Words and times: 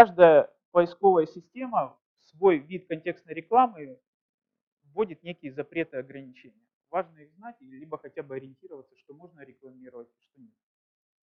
каждая 0.00 0.50
поисковая 0.70 1.26
система 1.26 1.98
свой 2.20 2.56
вид 2.56 2.86
контекстной 2.88 3.34
рекламы 3.34 4.00
вводит 4.94 5.22
некие 5.22 5.52
запреты 5.52 5.98
и 5.98 6.00
ограничения. 6.00 6.66
Важно 6.88 7.18
их 7.18 7.30
знать, 7.34 7.56
либо 7.60 7.98
хотя 7.98 8.22
бы 8.22 8.34
ориентироваться, 8.36 8.96
что 8.96 9.12
можно 9.12 9.40
рекламировать, 9.40 10.08
а 10.08 10.22
что 10.22 10.40
нет. 10.40 10.54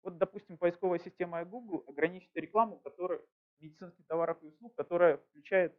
Вот, 0.04 0.20
допустим, 0.20 0.60
поисковая 0.60 1.00
система 1.00 1.44
Google 1.46 1.84
ограничит 1.88 2.30
рекламу, 2.36 2.78
которая 2.78 3.20
медицинских 3.60 4.06
товаров 4.06 4.38
и 4.44 4.46
услуг, 4.46 4.76
которая 4.76 5.18
включает 5.18 5.76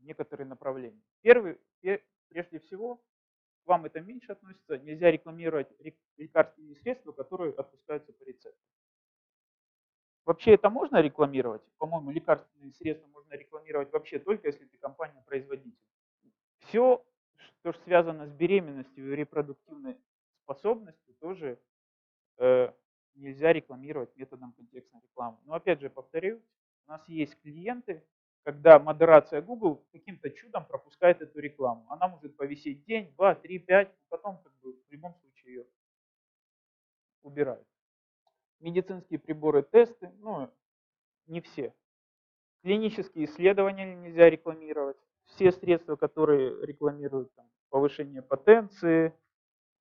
некоторые 0.00 0.46
направления. 0.46 1.02
Первый, 1.20 1.58
прежде 2.30 2.58
всего, 2.58 2.96
к 3.64 3.66
вам 3.66 3.84
это 3.84 4.00
меньше 4.00 4.32
относится, 4.32 4.78
нельзя 4.78 5.10
рекламировать 5.10 5.68
лекарственные 6.16 6.76
средства, 6.76 7.12
которые. 7.12 7.52
Вообще 10.28 10.52
это 10.52 10.68
можно 10.68 11.00
рекламировать? 11.00 11.62
По-моему, 11.78 12.10
лекарственные 12.10 12.74
средства 12.74 13.08
можно 13.08 13.32
рекламировать 13.32 13.90
вообще 13.90 14.18
только 14.18 14.48
если 14.48 14.66
ты 14.66 14.76
компания-производитель. 14.76 15.80
Все, 16.58 17.02
что 17.36 17.72
связано 17.84 18.26
с 18.26 18.32
беременностью 18.32 19.10
и 19.10 19.16
репродуктивной 19.16 19.96
способностью, 20.42 21.14
тоже 21.14 21.58
э, 22.36 22.70
нельзя 23.14 23.54
рекламировать 23.54 24.14
методом 24.16 24.52
контекстной 24.52 25.00
рекламы. 25.00 25.38
Но 25.46 25.54
опять 25.54 25.80
же, 25.80 25.88
повторю, 25.88 26.42
у 26.86 26.90
нас 26.90 27.08
есть 27.08 27.34
клиенты, 27.40 28.04
когда 28.42 28.78
модерация 28.78 29.40
Google 29.40 29.82
каким-то 29.92 30.28
чудом 30.28 30.66
пропускает 30.66 31.22
эту 31.22 31.38
рекламу. 31.40 31.86
Она 31.88 32.06
может 32.06 32.36
повисеть 32.36 32.84
день, 32.84 33.14
два, 33.16 33.34
три, 33.34 33.58
пять, 33.58 33.90
потом 34.10 34.42
как 34.42 34.52
бы, 34.60 34.74
в 34.74 34.92
любом 34.92 35.14
случае 35.22 35.54
ее 35.54 35.66
убирают 37.22 37.66
медицинские 38.60 39.18
приборы, 39.18 39.62
тесты, 39.62 40.10
ну, 40.18 40.50
не 41.26 41.40
все. 41.40 41.74
Клинические 42.62 43.26
исследования 43.26 43.94
нельзя 43.94 44.28
рекламировать. 44.28 44.96
Все 45.26 45.52
средства, 45.52 45.96
которые 45.96 46.64
рекламируют 46.66 47.32
там, 47.34 47.46
повышение 47.68 48.22
потенции, 48.22 49.12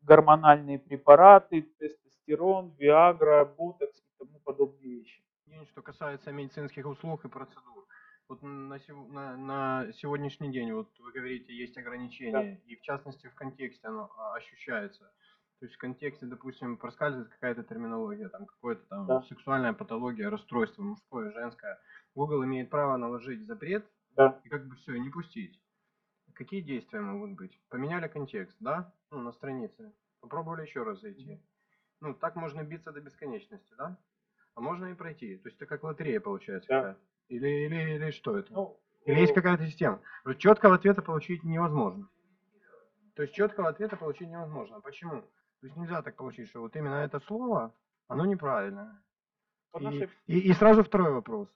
гормональные 0.02 0.80
препараты, 0.80 1.62
тестостерон, 1.80 2.74
виагра, 2.78 3.46
ботокс 3.46 4.00
и 4.00 4.18
тому 4.20 4.40
подобные 4.40 5.00
вещи. 5.00 5.24
Что 5.72 5.82
касается 5.82 6.32
медицинских 6.32 6.86
услуг 6.86 7.26
и 7.26 7.30
процедур, 7.30 7.88
вот 8.28 8.42
на, 8.42 8.78
на, 9.10 9.38
на 9.38 9.94
сегодняшний 9.94 10.52
день, 10.52 10.72
вот 10.74 10.90
вы 11.00 11.12
говорите, 11.14 11.54
есть 11.54 11.78
ограничения, 11.78 12.32
да. 12.32 12.72
и 12.72 12.76
в 12.76 12.82
частности 12.82 13.28
в 13.28 13.36
контексте 13.36 13.88
оно 13.88 14.12
а, 14.18 14.36
ощущается. 14.36 15.12
То 15.60 15.66
есть 15.66 15.76
в 15.76 15.80
контексте, 15.80 16.28
допустим, 16.28 16.78
проскальзывает 16.78 17.30
какая-то 17.30 17.64
терминология, 17.64 18.30
там 18.30 18.46
какое-то 18.46 18.86
там 18.90 19.08
да. 19.08 19.22
сексуальная 19.24 19.74
патология, 19.74 20.30
расстройство 20.30 20.84
мужское, 20.84 21.32
женское. 21.32 21.80
Google 22.14 22.46
имеет 22.46 22.70
право 22.70 22.96
наложить 22.98 23.48
запрет 23.48 23.86
да. 24.16 24.40
и 24.44 24.50
как 24.50 24.68
бы 24.68 24.76
все, 24.76 24.94
и 24.94 25.00
не 25.00 25.10
пустить. 25.10 25.60
Какие 26.36 26.62
действия 26.62 27.02
могут 27.02 27.32
быть? 27.32 27.60
Поменяли 27.70 28.08
контекст, 28.08 28.56
да? 28.60 28.94
Ну, 29.10 29.22
на 29.22 29.32
странице. 29.32 29.92
Попробовали 30.22 30.62
еще 30.62 30.84
раз 30.84 31.02
зайти. 31.02 31.32
Mm-hmm. 31.32 31.42
Ну, 32.02 32.14
так 32.14 32.36
можно 32.36 32.64
биться 32.64 32.92
до 32.92 33.02
бесконечности, 33.02 33.74
да? 33.76 33.98
А 34.54 34.62
можно 34.62 34.86
и 34.86 34.94
пройти. 34.94 35.38
То 35.38 35.48
есть 35.48 35.58
это 35.58 35.66
как 35.66 35.84
лотерея 35.84 36.20
получается 36.20 36.68
да. 36.70 36.76
какая 36.76 36.98
Или, 37.30 37.48
или, 37.66 37.96
или 37.96 38.12
что 38.12 38.38
это? 38.38 38.54
Ну, 38.54 38.80
или 39.06 39.16
ну... 39.16 39.22
есть 39.22 39.34
какая-то 39.34 39.66
система? 39.66 40.02
Четкого 40.38 40.76
ответа 40.76 41.02
получить 41.02 41.44
невозможно. 41.44 42.08
То 43.18 43.24
есть 43.24 43.34
четкого 43.34 43.70
ответа 43.70 43.98
получить 43.98 44.30
невозможно. 44.30 44.80
Почему? 44.80 45.22
То 45.22 45.66
есть 45.66 45.76
нельзя 45.76 46.04
так 46.04 46.16
получить, 46.16 46.50
что 46.50 46.62
вот 46.62 46.76
именно 46.76 47.04
это 47.04 47.20
слово, 47.22 47.74
оно 48.08 48.26
неправильное. 48.26 49.02
И, 49.80 50.08
и, 50.28 50.52
и 50.52 50.54
сразу 50.54 50.84
второй 50.84 51.12
вопрос. 51.12 51.50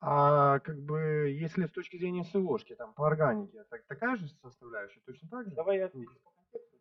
А 0.00 0.58
как 0.58 0.78
бы, 0.78 1.30
если 1.30 1.64
с 1.64 1.70
точки 1.70 1.96
зрения 1.96 2.24
СОшки, 2.24 2.74
там, 2.74 2.92
по 2.92 3.06
органике, 3.06 3.64
так, 3.70 3.86
такая 3.86 4.16
же 4.16 4.28
составляющая, 4.42 5.00
точно 5.06 5.28
так 5.30 5.48
же? 5.48 5.54
Давай 5.54 5.78
я 5.78 5.86
отвечу 5.86 6.12
по 6.22 6.30
контексту. 6.30 6.76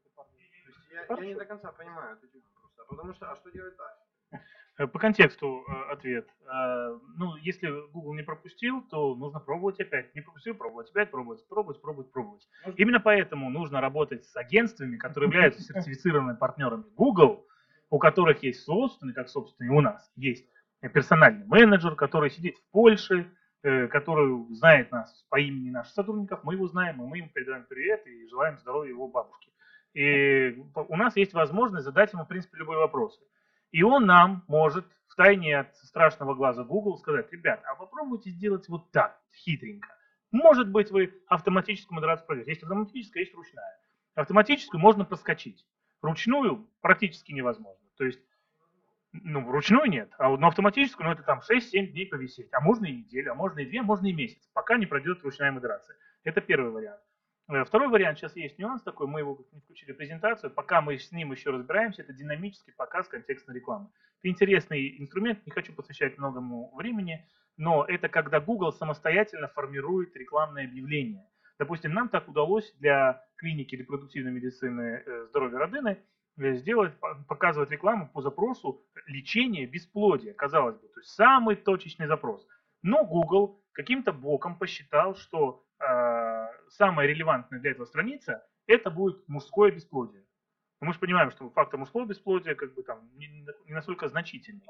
Я, 0.91 1.05
я 1.15 1.25
не 1.25 1.35
до 1.35 1.45
конца 1.45 1.71
понимаю 1.71 2.17
эти 2.21 2.35
вопросы. 2.35 2.81
А 2.81 2.83
потому 2.83 3.13
что, 3.13 3.31
а 3.31 3.35
что 3.37 3.49
делать 3.49 3.77
дальше? 3.77 3.98
Э, 4.79 4.87
по 4.87 4.97
контексту 4.97 5.65
э, 5.67 5.91
ответ. 5.91 6.27
Э, 6.51 6.97
ну, 7.17 7.35
если 7.35 7.67
Google 7.91 8.13
не 8.15 8.23
пропустил, 8.23 8.81
то 8.89 9.13
нужно 9.13 9.39
пробовать 9.39 9.79
опять. 9.79 10.15
Не 10.15 10.21
пропустил, 10.21 10.55
пробовать 10.55 10.89
опять, 10.89 11.11
пробовать, 11.11 11.45
пробовать, 11.47 11.81
пробовать, 11.81 12.11
пробовать. 12.11 12.47
Именно 12.77 13.01
поэтому 13.01 13.49
нужно 13.49 13.81
работать 13.81 14.25
с 14.25 14.35
агентствами, 14.37 14.95
которые 14.95 15.27
являются 15.27 15.61
сертифицированными 15.73 16.37
партнерами 16.37 16.85
Google, 16.95 17.45
у 17.89 17.99
которых 17.99 18.41
есть 18.41 18.63
собственный, 18.63 19.13
как 19.13 19.27
собственный 19.27 19.69
у 19.75 19.81
нас, 19.81 20.09
есть 20.15 20.45
персональный 20.93 21.45
менеджер, 21.45 21.95
который 21.95 22.29
сидит 22.29 22.55
в 22.57 22.71
Польше, 22.71 23.29
который 23.61 24.45
знает 24.53 24.91
нас 24.91 25.25
по 25.29 25.37
имени 25.37 25.71
наших 25.71 25.93
сотрудников, 25.93 26.45
мы 26.45 26.53
его 26.53 26.67
знаем, 26.67 27.01
и 27.01 27.05
мы 27.05 27.17
ему 27.17 27.29
передаем 27.33 27.65
привет 27.67 28.07
и 28.07 28.29
желаем 28.29 28.57
здоровья 28.59 28.91
его 28.91 29.09
бабушке. 29.09 29.51
И 29.93 30.63
у 30.75 30.95
нас 30.95 31.17
есть 31.17 31.33
возможность 31.33 31.83
задать 31.83 32.13
ему, 32.13 32.23
в 32.23 32.27
принципе, 32.27 32.59
любой 32.59 32.77
вопрос. 32.77 33.19
И 33.71 33.83
он 33.83 34.05
нам 34.05 34.43
может 34.47 34.85
в 35.07 35.15
тайне 35.15 35.59
от 35.59 35.75
страшного 35.77 36.33
глаза 36.33 36.63
Google 36.63 36.97
сказать, 36.97 37.31
ребят, 37.31 37.61
а 37.65 37.75
попробуйте 37.75 38.29
сделать 38.31 38.67
вот 38.69 38.91
так, 38.91 39.19
хитренько. 39.33 39.89
Может 40.31 40.69
быть, 40.69 40.91
вы 40.91 41.13
автоматическую 41.27 41.95
модерацию 41.95 42.27
пройдете. 42.27 42.51
Есть 42.51 42.63
автоматическая, 42.63 43.23
есть 43.23 43.35
ручная. 43.35 43.79
Автоматическую 44.15 44.79
можно 44.79 45.05
проскочить. 45.05 45.65
Ручную 46.01 46.67
практически 46.81 47.31
невозможно. 47.31 47.83
То 47.97 48.05
есть, 48.05 48.19
ну, 49.11 49.49
ручную 49.51 49.89
нет, 49.89 50.11
а 50.17 50.35
на 50.37 50.47
автоматическую, 50.47 51.07
ну, 51.07 51.13
это 51.13 51.23
там 51.23 51.39
6-7 51.39 51.87
дней 51.87 52.05
повисеть. 52.05 52.49
А 52.51 52.61
можно 52.61 52.85
и 52.85 52.97
неделю, 52.97 53.31
а 53.31 53.35
можно 53.35 53.59
и 53.59 53.65
две, 53.65 53.81
а 53.81 53.83
можно 53.83 54.07
и 54.07 54.13
месяц, 54.13 54.47
пока 54.53 54.77
не 54.77 54.85
пройдет 54.85 55.23
ручная 55.23 55.51
модерация. 55.51 55.97
Это 56.23 56.41
первый 56.41 56.71
вариант. 56.71 57.01
Э, 57.49 57.63
второй 57.65 57.87
вариант, 57.87 58.19
сейчас 58.19 58.35
есть 58.35 58.59
нюанс 58.59 58.83
такой, 58.83 59.07
мы 59.07 59.21
его 59.21 59.37
не 59.51 59.59
включили 59.61 59.91
в 59.91 59.97
презентацию, 59.97 60.51
пока 60.51 60.81
мы 60.81 60.99
с 60.99 61.11
ним 61.11 61.31
еще 61.31 61.49
разбираемся, 61.49 62.03
это 62.03 62.13
динамический 62.13 62.73
показ 62.73 63.07
контекстной 63.07 63.55
рекламы. 63.55 63.89
Это 64.19 64.29
интересный 64.29 65.01
инструмент, 65.01 65.43
не 65.45 65.51
хочу 65.51 65.73
посвящать 65.73 66.17
многому 66.17 66.71
времени, 66.75 67.27
но 67.57 67.85
это 67.85 68.07
когда 68.07 68.39
Google 68.39 68.71
самостоятельно 68.71 69.47
формирует 69.47 70.15
рекламное 70.15 70.65
объявление. 70.65 71.25
Допустим, 71.57 71.93
нам 71.93 72.07
так 72.07 72.27
удалось 72.27 72.71
для 72.79 73.25
клиники 73.35 73.75
репродуктивной 73.75 74.31
медицины 74.31 75.03
э, 75.05 75.25
здоровья 75.29 75.57
Родины 75.57 75.97
э, 76.37 76.53
сделать, 76.53 76.93
показывать 77.27 77.71
рекламу 77.71 78.09
по 78.13 78.21
запросу 78.21 78.85
лечения 79.07 79.65
бесплодия, 79.65 80.33
казалось 80.33 80.75
бы, 80.75 80.87
то 80.87 80.99
есть 80.99 81.13
самый 81.15 81.55
точечный 81.55 82.07
запрос. 82.07 82.47
Но 82.83 83.03
Google 83.03 83.59
каким-то 83.73 84.13
боком 84.13 84.55
посчитал, 84.55 85.15
что 85.15 85.65
э, 85.79 86.48
самая 86.79 87.07
релевантная 87.07 87.59
для 87.59 87.71
этого 87.71 87.85
страница 87.85 88.43
это 88.65 88.89
будет 88.89 89.27
мужское 89.27 89.71
бесплодие. 89.71 90.23
Но 90.79 90.87
мы 90.87 90.93
же 90.93 90.99
понимаем, 90.99 91.29
что 91.29 91.49
фактор 91.49 91.77
мужского 91.77 92.05
бесплодия 92.05 92.55
как 92.55 92.73
бы 92.73 92.83
там 92.83 93.09
не, 93.15 93.27
не 93.65 93.73
настолько 93.73 94.07
значительный. 94.07 94.65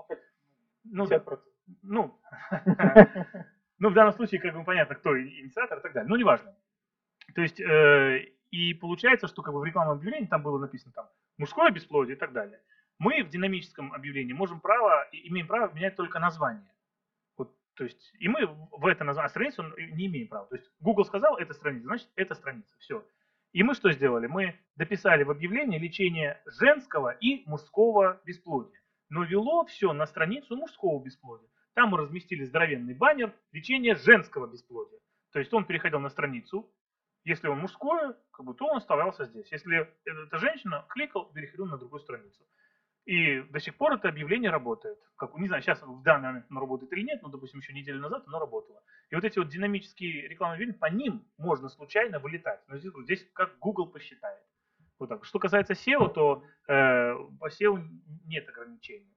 Ну, 0.84 1.06
ну, 1.84 2.20
ну, 3.80 3.90
в 3.90 3.94
данном 3.94 4.14
случае, 4.14 4.42
как 4.42 4.56
бы 4.56 4.64
понятно, 4.64 4.96
кто 4.96 5.20
инициатор 5.20 5.78
и 5.78 5.82
так 5.82 5.94
далее. 5.94 6.10
Ну, 6.10 6.16
неважно. 6.16 6.56
То 7.36 7.42
есть, 7.42 7.60
э, 7.60 8.26
и 8.50 8.74
получается, 8.74 9.28
что 9.28 9.44
как 9.44 9.54
бы 9.54 9.60
в 9.60 9.66
рекламном 9.66 9.98
объявлении 9.98 10.28
там 10.28 10.42
было 10.42 10.58
написано 10.58 10.94
там 10.94 11.08
мужское 11.38 11.70
бесплодие 11.70 12.16
и 12.16 12.20
так 12.20 12.34
далее. 12.34 12.60
Мы 12.98 13.24
в 13.24 13.30
динамическом 13.30 13.94
объявлении 13.94 14.34
можем 14.34 14.60
право, 14.62 15.08
имеем 15.12 15.46
право 15.46 15.72
менять 15.74 15.96
только 15.96 16.20
название. 16.20 16.72
То 17.80 17.86
есть, 17.86 18.14
и 18.20 18.28
мы 18.28 18.46
в 18.46 18.86
это 18.88 19.06
название, 19.06 19.30
страницу 19.30 19.64
не 19.78 20.08
имеем 20.08 20.28
права. 20.28 20.48
То 20.48 20.56
есть, 20.58 20.70
Google 20.82 21.06
сказал, 21.06 21.38
это 21.38 21.54
страница, 21.54 21.86
значит, 21.86 22.10
это 22.18 22.36
страница, 22.36 22.76
все. 22.78 23.08
И 23.54 23.64
мы 23.64 23.74
что 23.74 23.90
сделали? 23.94 24.28
Мы 24.28 24.60
дописали 24.76 25.24
в 25.24 25.32
объявлении 25.32 25.80
лечение 25.80 26.42
женского 26.46 27.12
и 27.12 27.50
мужского 27.50 28.22
бесплодия. 28.26 28.78
Но 29.08 29.24
вело 29.24 29.64
все 29.64 29.94
на 29.94 30.08
страницу 30.08 30.58
мужского 30.58 31.02
бесплодия. 31.02 31.48
Там 31.74 31.92
мы 31.92 32.00
разместили 32.00 32.44
здоровенный 32.44 32.96
баннер 32.96 33.34
лечение 33.54 33.96
женского 33.96 34.48
бесплодия. 34.52 35.00
То 35.32 35.40
есть 35.40 35.54
он 35.54 35.64
переходил 35.64 36.02
на 36.02 36.10
страницу, 36.10 36.70
если 37.24 37.48
он 37.48 37.60
мужское, 37.60 38.18
как 38.32 38.46
бы, 38.46 38.56
то 38.56 38.66
он 38.66 38.76
оставался 38.76 39.24
здесь. 39.24 39.50
Если 39.54 39.88
это 40.04 40.38
женщина, 40.38 40.86
кликал, 40.90 41.32
переходил 41.32 41.66
на 41.66 41.78
другую 41.78 42.02
страницу. 42.02 42.44
И 43.06 43.42
до 43.42 43.60
сих 43.60 43.76
пор 43.76 43.94
это 43.94 44.10
объявление 44.10 44.52
работает. 44.52 45.00
Как, 45.16 45.36
не 45.38 45.48
знаю, 45.48 45.64
сейчас 45.64 45.82
в 45.82 46.04
данный 46.04 46.28
момент 46.28 46.46
оно 46.50 46.60
работает 46.60 46.92
или 46.94 47.02
нет, 47.02 47.22
но, 47.22 47.30
допустим, 47.30 47.60
еще 47.60 47.74
неделю 47.74 48.02
назад 48.02 48.24
оно 48.28 48.40
работало. 48.40 48.82
И 49.10 49.16
вот 49.16 49.24
эти 49.24 49.40
вот 49.40 49.50
динамические 49.50 50.28
рекламные 50.28 50.56
объявления, 50.56 50.80
по 50.80 50.86
ним 50.86 51.26
можно 51.38 51.70
случайно 51.70 52.20
вылетать. 52.20 52.62
Но 52.68 52.78
здесь, 52.78 52.94
здесь 53.04 53.28
как 53.34 53.58
Google 53.60 53.88
посчитает. 53.88 54.44
Вот 55.00 55.10
так. 55.10 55.26
Что 55.26 55.40
касается 55.40 55.74
SEO, 55.74 56.14
то 56.14 56.44
э, 56.68 57.16
по 57.40 57.48
SEO 57.48 57.82
нет 58.26 58.48
ограничений. 58.50 59.16